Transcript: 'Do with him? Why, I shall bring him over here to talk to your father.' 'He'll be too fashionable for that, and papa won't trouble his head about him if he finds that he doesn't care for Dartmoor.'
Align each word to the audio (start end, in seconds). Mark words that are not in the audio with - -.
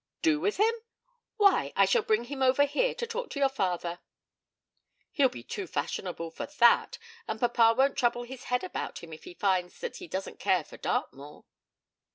'Do 0.23 0.39
with 0.39 0.57
him? 0.57 0.73
Why, 1.37 1.71
I 1.75 1.85
shall 1.85 2.01
bring 2.01 2.23
him 2.23 2.41
over 2.41 2.65
here 2.65 2.95
to 2.95 3.05
talk 3.05 3.29
to 3.29 3.39
your 3.39 3.49
father.' 3.49 3.99
'He'll 5.11 5.29
be 5.29 5.43
too 5.43 5.67
fashionable 5.67 6.31
for 6.31 6.47
that, 6.47 6.97
and 7.27 7.39
papa 7.39 7.75
won't 7.77 7.97
trouble 7.99 8.23
his 8.23 8.45
head 8.45 8.63
about 8.63 9.03
him 9.03 9.13
if 9.13 9.25
he 9.25 9.35
finds 9.35 9.77
that 9.79 9.97
he 9.97 10.07
doesn't 10.07 10.39
care 10.39 10.63
for 10.63 10.77
Dartmoor.' 10.77 11.45